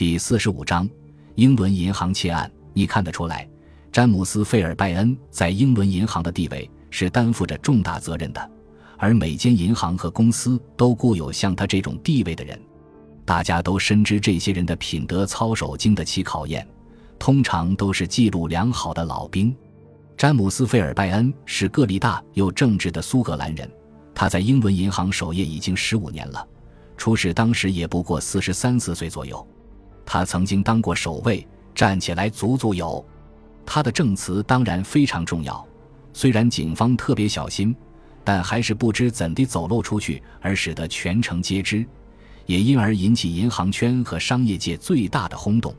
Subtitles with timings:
[0.00, 0.88] 第四十五章，
[1.34, 2.50] 英伦银行窃案。
[2.72, 3.46] 你看得出来，
[3.92, 8.50] 詹姆斯·费尔拜恩在英伦银行的地位是担负着重大责任的，
[8.96, 12.58] 而每间银行和公司都雇有像他这种地位的人。
[13.26, 16.66] 大家都深知这些人的品德操守经得起考验，
[17.18, 19.54] 通常都是记录良好的老兵。
[20.16, 23.70] 詹姆斯·费尔拜恩是个力大又正直的苏格兰人，
[24.14, 26.48] 他在英伦银行守业已经十五年了，
[26.96, 29.46] 出事当时也不过四十三四岁左右。
[30.12, 33.06] 他曾经当过守卫，站起来足足有。
[33.64, 35.64] 他的证词当然非常重要，
[36.12, 37.72] 虽然警方特别小心，
[38.24, 41.86] 但还是不知怎地走漏出去，而使得全城皆知，
[42.44, 45.72] 也因而引起银行圈和商业界最大的轰动。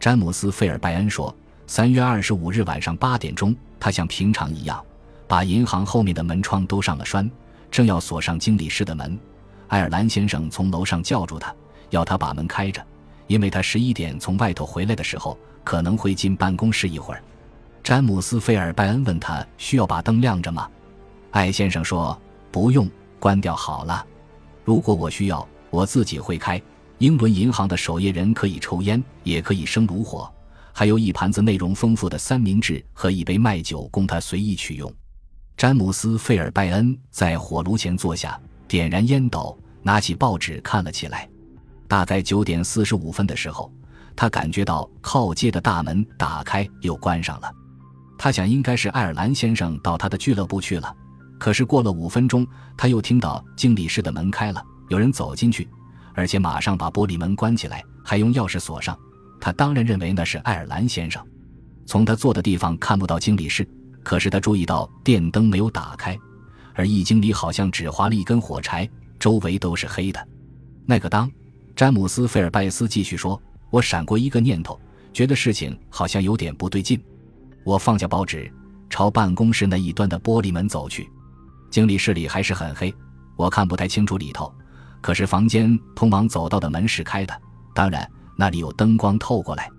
[0.00, 1.32] 詹姆斯·费尔拜恩说
[1.68, 4.84] ：“三月二十五日晚上八点钟，他像平常一样，
[5.28, 7.30] 把银行后面的门窗都上了栓，
[7.70, 9.16] 正要锁上经理室的门。
[9.68, 11.54] 爱尔兰先生从楼上叫住他，
[11.90, 12.84] 要他把门开着。”
[13.30, 17.22] 因为他十一点从外头回来的时候，可能会进办公室一会儿。
[17.80, 20.68] 詹姆斯·费尔拜恩问他需要把灯亮着吗？
[21.30, 24.04] 艾先生说不用，关掉好了。
[24.64, 26.60] 如果我需要，我自己会开。
[26.98, 30.28] 英伦银行的守夜人可以抽烟，也可以生炉火，
[30.72, 34.92] 还有一盘子内容丰富的三明治和一杯麦酒供他随意取用。
[35.56, 41.28] 詹姆斯·费尔拜恩在火炉前坐下，点燃烟斗，拿起报纸看了起来。
[41.90, 43.68] 大概九点四十五分的时候，
[44.14, 47.52] 他感觉到靠街的大门打开又关上了。
[48.16, 50.94] 他想应该是爱尔兰先生到他的俱乐部去了。
[51.36, 55.68] 可是过了五分钟，他又听到经理室的门开了，有人走进去，
[56.14, 58.96] 而且马上把玻璃门关起来，还用钥匙锁上。
[59.40, 61.20] 他当然认为那是爱尔兰先生。
[61.86, 63.68] 从他坐的地方看不到经理室，
[64.04, 66.16] 可是他注意到电灯没有打开，
[66.72, 68.88] 而易经理好像只划了一根火柴，
[69.18, 70.24] 周围都是黑的。
[70.86, 71.28] 那个当。
[71.76, 73.40] 詹姆斯·费尔拜斯继续说
[73.70, 74.78] ：“我闪过一个念头，
[75.12, 77.02] 觉得事情好像有点不对劲。
[77.64, 78.52] 我放下报纸，
[78.90, 81.08] 朝办公室那一端的玻璃门走去。
[81.70, 82.94] 经理室里还是很黑，
[83.36, 84.52] 我看不太清楚里头。
[85.00, 87.34] 可是房间通往走道的门是开的，
[87.74, 89.70] 当然那里有灯光透过来。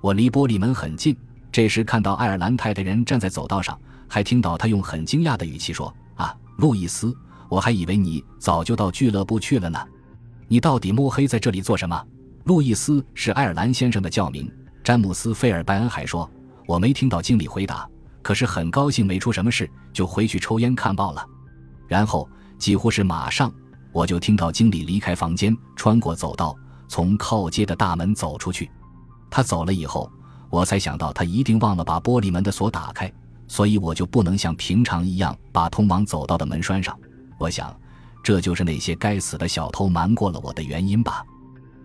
[0.00, 1.16] 我离玻璃门很近，
[1.50, 7.12] 这时看到爱尔兰太太人站在走道上，还听到他用很惊讶的语气说：‘啊，路易斯，
[7.48, 9.78] 我还以为你早就到俱乐部去了呢。’”
[10.52, 12.04] 你到底摸黑在这里做什么？
[12.42, 14.50] 路易斯是爱尔兰先生的教名。
[14.82, 16.28] 詹姆斯·费尔拜恩还说
[16.66, 17.88] ：“我没听到经理回答，
[18.20, 21.24] 可是很高兴没出什么事，就回去抽烟看报了。”
[21.86, 22.28] 然后
[22.58, 23.52] 几乎是马上，
[23.92, 26.56] 我就听到经理离开房间，穿过走道，
[26.88, 28.68] 从靠街的大门走出去。
[29.30, 30.10] 他走了以后，
[30.50, 33.12] 我才想到他一定忘了把玻璃门的锁打开，
[33.46, 36.98] 所以我就不能像平常一样把通往走道的门拴上。
[37.38, 37.72] 我想。
[38.22, 41.24] 这就是那些该死的小偷瞒过了我的原因吧。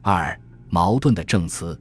[0.00, 0.38] 二
[0.68, 1.80] 矛盾的证词。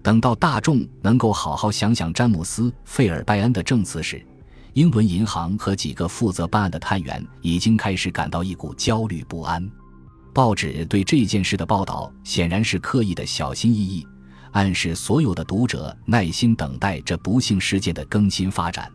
[0.00, 4.24] 等到大众能够好好想想詹姆斯·费尔拜恩的证词时，
[4.72, 9.68] 英伦银行和几个负责办案的探员已经开始感到一股焦虑不安。
[10.32, 14.06] 报纸对这件事的报道显然是刻意的小心翼翼，
[14.52, 18.90] 暗示所有的读者耐心等待这不幸事件的更新发展。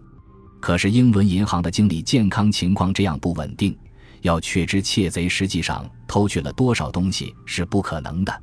[0.61, 3.77] 可是英伦银行的经理健康情况这样不稳定。
[4.23, 8.41] 要确知窃贼实际上偷去了多少东西是不可能的。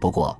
[0.00, 0.38] 不过，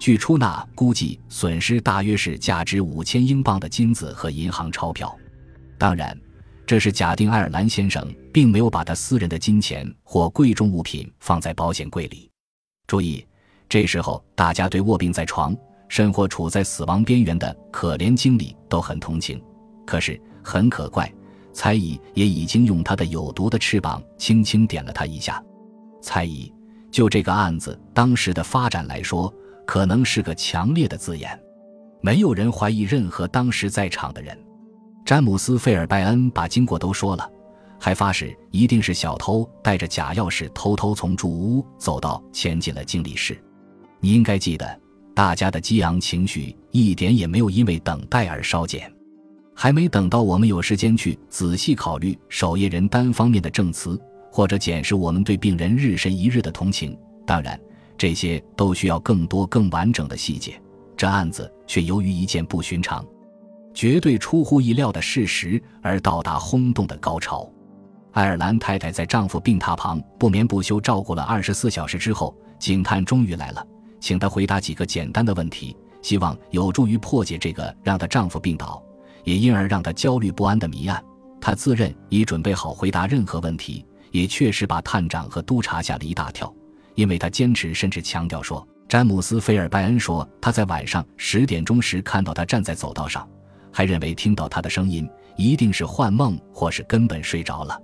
[0.00, 5.16] 据出纳估计，损失大约是价值五千英镑的金子和银行钞票。
[5.78, 6.18] 当然，
[6.66, 12.30] 这是假定爱尔兰先生并没有把他私人的金钱或贵重物品放在保险柜里。
[12.86, 13.24] 注意，
[13.68, 15.56] 这时候大家对卧病在床、
[15.88, 19.40] 甚或处在死亡边缘的可怜经理都很同情。
[19.84, 21.12] 可是很可怪。
[21.52, 25.42] 猜疑也已经用他的有毒的翅膀轻轻点了他一下。
[26.00, 26.52] 猜疑，
[26.90, 29.32] 就这个案子当时的发展来说，
[29.66, 31.38] 可能是个强烈的字眼。
[32.00, 34.36] 没有人怀疑任何当时在场的人。
[35.04, 37.30] 詹姆斯·费尔拜恩把经过都说了，
[37.78, 43.40] 还发誓一定是小偷带着假钥匙偷偷从主屋走到潜进了经理室。
[44.00, 44.80] 你应该记得，
[45.14, 48.92] 大家的激昂情绪一点也没有因为等待而稍减。
[49.54, 54.00] 还没等到我们有时间去仔细考虑守夜人单方面的证词，
[54.30, 57.58] 或者检视我们对病人日深一日的同情，当然，
[57.96, 60.60] 这些都需要更多更完整的细节。
[60.96, 63.04] 这案子却由于一件不寻常、
[63.74, 67.50] 绝对出乎意料的事实而到达轰动的高潮。
[68.12, 73.66] 爱尔兰太太在丈夫病榻旁不眠不休照顾了二十四小时之后，警探终于来了，
[74.00, 78.82] 请她回答几个简单的问题，希望有助于破解这个让她丈夫病倒。
[79.24, 81.02] 也因而让他焦虑不安的谜案，
[81.40, 86.52] 他自认已准备好回答任何问题，也确实把探长和督察吓了一大跳，
[86.94, 93.28] 因为他坚持甚至强调说，詹姆斯·菲尔拜恩说，他在晚上十点钟时看到他站在走道上，
[93.72, 97.80] 还认为听到他的声音一定是幻梦，或是根本睡着了。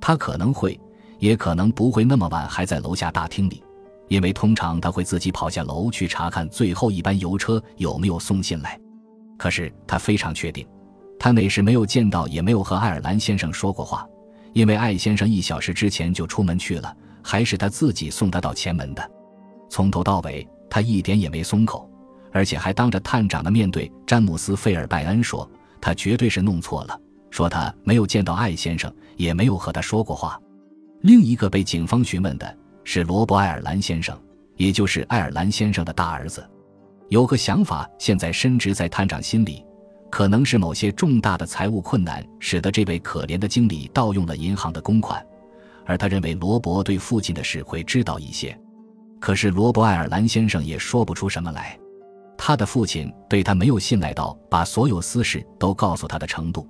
[0.00, 0.78] 他可能会，
[1.18, 3.62] 也可能不会那么晚还在楼下大厅里，
[4.08, 8.78] 因为通常他会自己跑下楼去查看最后一班邮车有没有送信来。
[9.42, 10.64] 可是他非常确定，
[11.18, 14.06] 他那时没有见到，也没有和爱尔兰先生说过话，
[14.52, 19.10] 因为艾先生一小时之前就出门去了，还是他自己送他到前门的。
[19.68, 21.90] 从头到尾，他一点也没松口，
[22.30, 25.50] 而且还当着探长的面对詹姆斯·费尔拜恩说
[25.82, 26.96] ：“他绝对是弄错了，
[27.28, 30.40] 说他没有见到艾先生，也没有和他说过话。”
[31.02, 34.16] 另一个被警方询问的是罗伯·爱尔兰先生，
[34.56, 36.48] 也就是爱尔兰先生的大儿子。
[37.08, 39.64] 有个想法，现在深植在探长心里，
[40.10, 45.24] 可能是某些重大的财务困难使得这位可怜的经理盗用了银行的公款，
[45.84, 48.58] 而他认为罗伯对父亲的事会知道一些。
[49.20, 51.78] 可是罗伯·爱尔兰先生也说不出什么来，
[52.36, 56.66] 他的父亲对他没有信赖到把所有私事都告诉他的程度。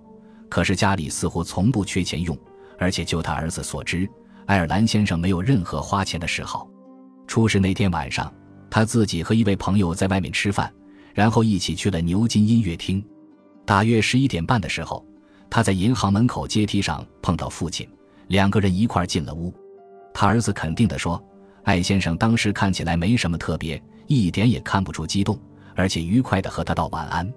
[0.50, 2.37] 可是家里似乎从不缺钱用，
[2.78, 4.06] 而且就他儿子所知，
[4.44, 6.69] 爱尔兰先生没有任何花钱的嗜好。
[7.26, 8.31] 出事那天晚上，
[8.75, 10.73] 他自己和一位朋友在外面吃饭，
[11.13, 13.05] 然后一起去了牛津音乐厅。
[13.67, 15.05] 大约十一点半的时候，
[15.51, 17.87] 他在银行门口阶梯上碰到父亲，
[18.29, 19.53] 两个人一块进了屋。
[20.15, 21.23] 他儿子肯定地说。
[21.65, 25.39] 艾先生当时看起来没什么特别，一点也看不出激动，
[25.77, 27.31] 而且愉快地和他道晚安，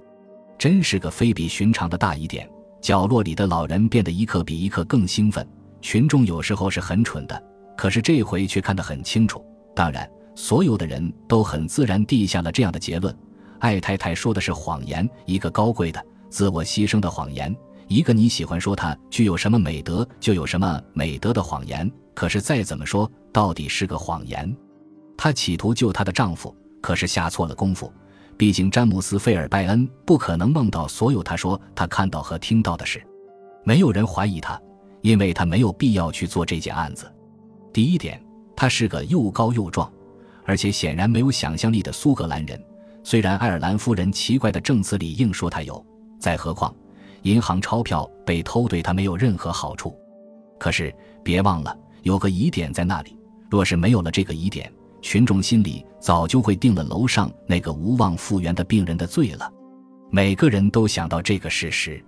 [0.57, 2.49] 真是个非比寻常的大疑点。
[2.81, 5.45] 角落里的老人变得一刻比一刻更兴奋。
[5.81, 7.43] 群众有时候是很蠢的，
[7.75, 9.45] 可是这回却看得很清楚。
[9.75, 13.15] 当然，所有的人都很自然地下了这样的结论：
[13.59, 17.55] 艾太太说的是谎言，一个高贵的、自我牺牲的谎言，
[17.87, 21.89] 一个你喜欢说他具有什么美德就有什么美德的谎言。
[22.13, 24.55] 可是再怎么说，到底是个谎言。
[25.17, 27.91] 她企图救她的丈夫，可是下错了功夫。
[28.37, 33.01] 毕竟詹姆斯·费尔拜恩不可能梦到所有他说他看到和听到的事。
[33.63, 34.61] 没有人怀疑他，
[35.01, 37.09] 因为他没有必要去做这件案子。
[37.71, 38.21] 第一点，
[38.55, 39.91] 他是个又高又壮，
[40.45, 42.63] 而且显然没有想象力的苏格兰人。
[43.03, 45.85] 虽然爱尔兰夫人奇怪的证词里硬说他有，
[46.19, 46.73] 再何况
[47.23, 49.95] 银行钞票被偷对他没有任何好处。
[50.59, 50.93] 可是
[51.23, 51.77] 别忘了。
[52.03, 53.17] 有个疑点在那里，
[53.49, 54.71] 若是没有了这个疑点，
[55.01, 59.51] 群众心里早就会定了楼上那个无望复原的病人的罪了。
[60.11, 61.99] 每个人都想到这个事实，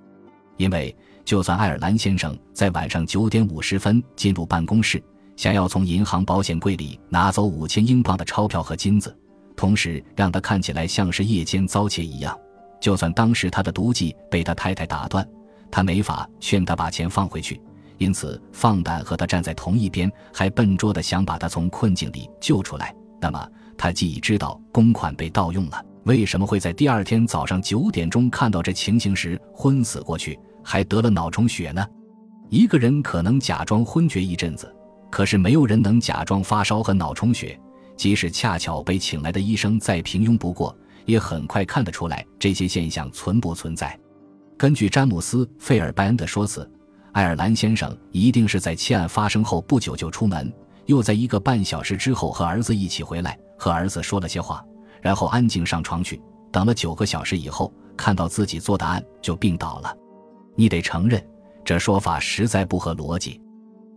[0.57, 0.95] 因为
[1.25, 5.03] 就算爱尔兰先生在晚上九点五十分进入办公室，
[5.37, 9.15] 想要从银行保险柜里拿走五千英镑的钞票和金子，
[9.55, 12.37] 同时让他看起来像是夜间遭窃一样，
[12.81, 15.25] 就算当时他的毒计被他太太打断，
[15.69, 17.61] 他没法劝他把钱放回去。
[17.99, 22.93] 因此，放胆和他站在同一边，还笨拙地想把他从困境里救出来。
[23.19, 31.85] 那么，他既已知道公款被盗用了，为什么会在第二天早上九点钟看到这情形时昏死过去，还得了脑充血呢？
[32.49, 34.71] 一个人可能假装昏厥一阵子，
[35.09, 37.59] 可是没有人能假装发烧和脑充血。
[37.95, 40.75] 即使恰巧被请来的医生再平庸不过，
[41.05, 43.99] 也很快看得出来这些现象存不存在。
[44.55, 46.69] 根据詹姆斯·费尔拜恩的说辞。
[47.13, 50.53] 爱尔兰先生一定是在窃案发生后不久就出门，
[50.85, 54.63] 又在一个半小时之后和儿子一起回来，和儿子说了些话，
[55.01, 56.21] 然后安静上床去，
[56.51, 59.97] 等了九个小时以后，看到自己做的案就病倒了。
[60.55, 61.25] 你得承认，
[61.65, 63.41] 这说法实在不合逻辑。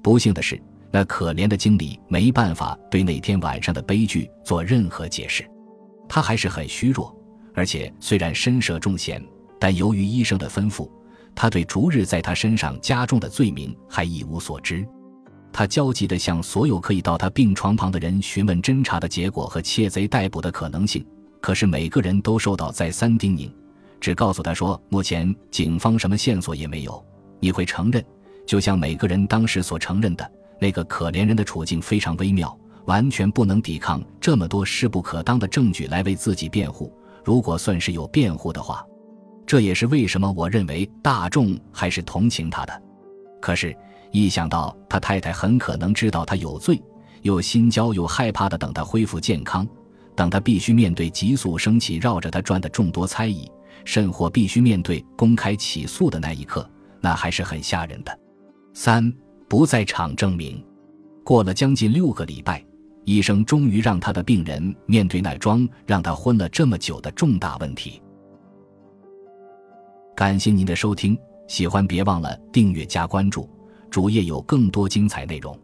[0.03, 0.59] 不幸的是，
[0.91, 5.45] 那可怜的经理没办法对那天晚上的悲剧做任何解释。
[6.09, 7.17] 他还是很虚弱，
[7.55, 9.25] 而且虽然身涉重险，
[9.59, 10.91] 但由于医生的吩咐。
[11.33, 14.85] 他对逐日在他身上加重的罪名还一无所知，
[15.53, 21.07] 他焦急地向所有可以到他病床旁的人询问侦查的结果和窃贼逮捕的可能性，
[21.41, 23.51] 可是每个人都受到再三叮咛，
[24.01, 27.03] 只告诉他说目前警方什么线索也没有。
[27.39, 28.05] 你会承认，
[28.45, 36.93] 就像每个人当时所承认的，那个可怜人的处境非常微妙，完全不能抵抗这么多势不可当的证据来为自己辩护。
[37.25, 38.85] 如果算是有辩护的话。
[39.47, 42.83] 这也是为什么我认为大众还是同情他的。
[43.41, 43.77] 可是，
[44.13, 46.81] 一想到他太太很可能知道他有罪，
[47.23, 49.67] 又心焦又害怕的等他恢复健康，
[50.15, 53.51] 等他必须面对急速升起绕着他转的众多猜疑，
[53.85, 58.17] 甚或必须面对公开起诉的那一刻，那还是很吓人的。
[58.73, 59.13] 三
[59.51, 60.65] 不在场证明。
[61.25, 62.65] 过了将近六个礼拜，
[63.05, 68.01] 医生终于让他的病人面对那桩让他昏了这么久的重大问题。
[70.15, 73.51] 感谢您的收听，喜欢别忘了订阅加关注，
[73.91, 75.59] 主页有更多精彩内容。